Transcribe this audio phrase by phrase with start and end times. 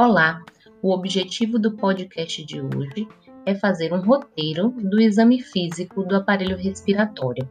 [0.00, 0.44] Olá,
[0.80, 3.08] o objetivo do podcast de hoje
[3.44, 7.50] é fazer um roteiro do exame físico do aparelho respiratório.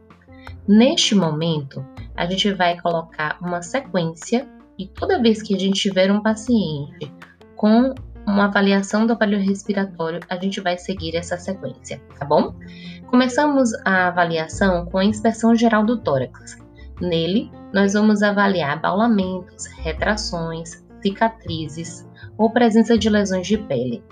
[0.66, 1.84] Neste momento,
[2.16, 4.48] a gente vai colocar uma sequência
[4.78, 7.12] e toda vez que a gente tiver um paciente
[7.54, 7.94] com
[8.26, 12.54] uma avaliação do aparelho respiratório, a gente vai seguir essa sequência, tá bom?
[13.08, 16.56] Começamos a avaliação com a inspeção geral do tórax.
[16.98, 24.02] Nele, nós vamos avaliar baulamentos, retrações, cicatrizes ou presença de lesões de pele.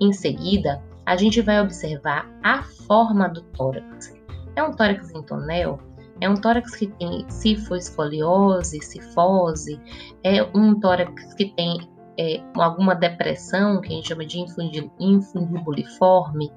[0.00, 4.14] Em seguida, a gente vai observar a forma do tórax.
[4.56, 5.78] É um tórax em tonel?
[6.20, 9.80] É um tórax que tem cifoescoliose, cifose?
[10.22, 16.52] É um tórax que tem é, alguma depressão, que a gente chama de infundibuliforme?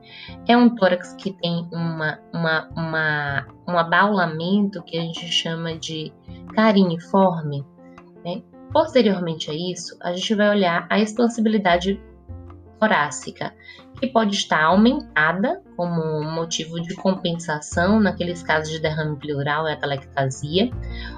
[0.48, 6.12] É um tórax que tem uma, uma, uma, um abaulamento que a gente chama de
[6.54, 7.66] cariniforme?
[8.26, 8.44] Né?
[8.73, 12.02] Posteriormente a isso, a gente vai olhar a expansibilidade
[12.79, 13.54] torácica,
[13.99, 20.71] que pode estar aumentada como motivo de compensação naqueles casos de derrame pleural e atelectasia,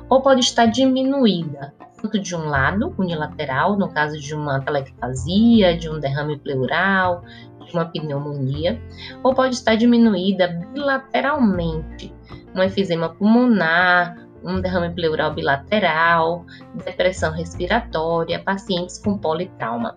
[0.09, 5.89] ou pode estar diminuída, tanto de um lado, unilateral, no caso de uma atelectasia, de
[5.89, 7.23] um derrame pleural,
[7.65, 8.79] de uma pneumonia,
[9.23, 12.13] ou pode estar diminuída bilateralmente,
[12.53, 16.45] um efizema pulmonar, um derrame pleural bilateral,
[16.85, 19.95] depressão respiratória, pacientes com politrauma.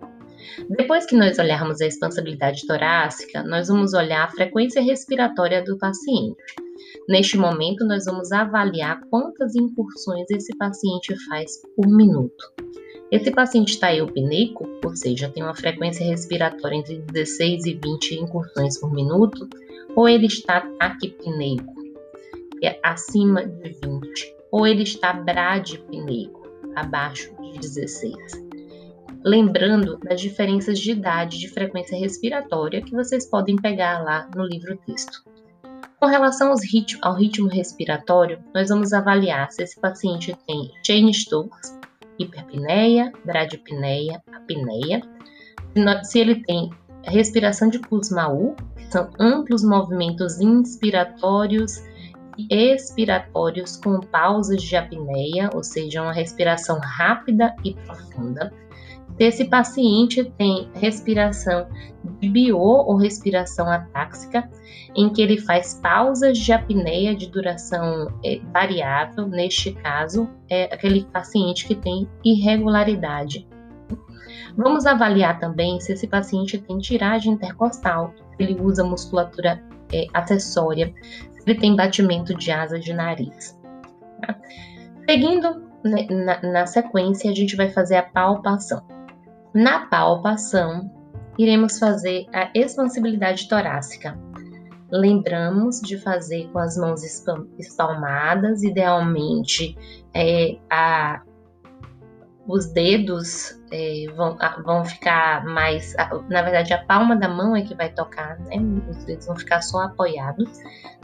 [0.69, 6.55] Depois que nós olharmos a expansibilidade torácica, nós vamos olhar a frequência respiratória do paciente.
[7.07, 12.53] Neste momento, nós vamos avaliar quantas incursões esse paciente faz por minuto.
[13.11, 18.79] Esse paciente está eupneico, ou seja, tem uma frequência respiratória entre 16 e 20 incursões
[18.79, 19.47] por minuto,
[19.95, 21.73] ou ele está taquipneico,
[22.59, 28.15] que é acima de 20 ou ele está bradipneico, abaixo de 16.
[29.23, 34.77] Lembrando das diferenças de idade de frequência respiratória que vocês podem pegar lá no livro
[34.85, 35.23] texto.
[35.99, 36.53] Com relação
[37.01, 41.77] ao ritmo respiratório, nós vamos avaliar se esse paciente tem Cheyne-Stokes,
[42.17, 45.01] hiperpneia, bradipneia, apneia,
[46.03, 46.69] se ele tem
[47.03, 51.83] respiração de Kussmaul, que são amplos movimentos inspiratórios
[52.49, 58.51] expiratórios com pausas de apneia, ou seja, uma respiração rápida e profunda.
[59.17, 61.67] Se esse paciente tem respiração
[62.21, 64.49] bio ou respiração atáxica,
[64.95, 71.03] em que ele faz pausas de apneia de duração é, variável, neste caso, é aquele
[71.05, 73.45] paciente que tem irregularidade.
[74.55, 79.61] Vamos avaliar também se esse paciente tem tiragem intercostal, ele usa musculatura
[79.91, 80.93] é, acessória,
[81.49, 83.57] ele tem batimento de asa de nariz.
[84.21, 84.35] Tá?
[85.09, 88.85] Seguindo né, na, na sequência, a gente vai fazer a palpação.
[89.53, 90.91] Na palpação,
[91.37, 94.17] iremos fazer a expansibilidade torácica.
[94.91, 97.01] Lembramos de fazer com as mãos
[97.57, 99.77] espalmadas, idealmente
[100.13, 101.21] é, a
[102.49, 105.95] os dedos é, vão, vão ficar mais.
[106.27, 108.57] Na verdade, a palma da mão é que vai tocar, né?
[108.89, 110.49] Os dedos vão ficar só apoiados.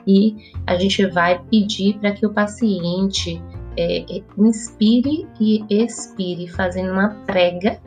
[0.08, 3.42] E a gente vai pedir para que o paciente
[3.78, 4.06] é,
[4.36, 7.80] inspire e expire, fazendo uma prega.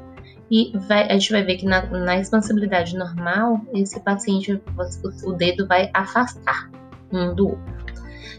[0.49, 5.33] E vai, a gente vai ver que na, na expansibilidade normal, esse paciente, o, o
[5.33, 6.71] dedo vai afastar
[7.13, 7.78] um do outro.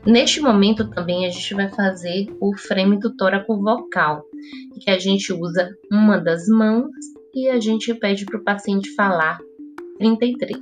[0.06, 4.23] Neste momento também a gente vai fazer o frêmito tóraco vocal,
[4.79, 6.90] que a gente usa uma das mãos
[7.34, 9.38] e a gente pede para o paciente falar
[9.97, 10.59] 33.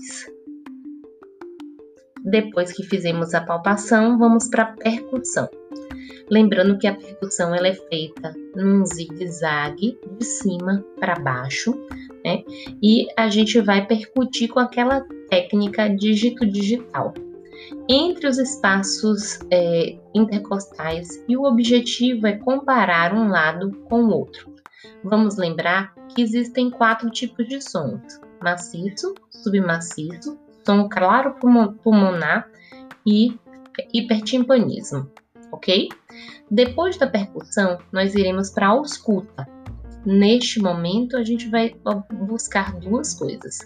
[2.23, 5.47] Depois que fizemos a palpação, vamos para a percussão.
[6.29, 11.73] Lembrando que a percussão ela é feita num zigue-zague de cima para baixo,
[12.25, 12.44] né?
[12.84, 17.13] E a gente vai percutir com aquela técnica dígito digital
[17.90, 24.53] entre os espaços é, intercostais e o objetivo é comparar um lado com o outro.
[25.03, 31.35] Vamos lembrar que existem quatro tipos de sons: maciço, submaciço, som claro
[31.84, 32.49] pulmonar
[33.05, 33.37] e
[33.93, 35.09] hipertimpanismo,
[35.52, 35.90] ok?
[36.49, 39.47] Depois da percussão, nós iremos para a ausculta.
[40.05, 41.76] Neste momento, a gente vai
[42.28, 43.59] buscar duas coisas: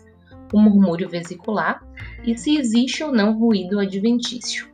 [0.53, 1.81] o murmúrio vesicular
[2.23, 4.69] e se existe ou não ruído adventício.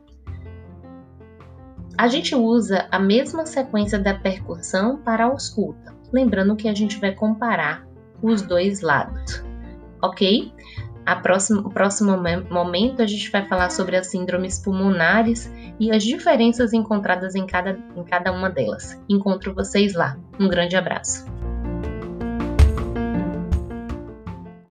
[1.96, 6.98] A gente usa a mesma sequência da percussão para a ausculta, lembrando que a gente
[6.98, 7.86] vai comparar
[8.22, 9.44] os dois lados,
[10.02, 10.52] ok?
[11.22, 12.12] Próxima, o próximo
[12.50, 17.78] momento a gente vai falar sobre as síndromes pulmonares e as diferenças encontradas em cada,
[17.96, 19.00] em cada uma delas.
[19.08, 20.18] Encontro vocês lá.
[20.38, 21.37] Um grande abraço.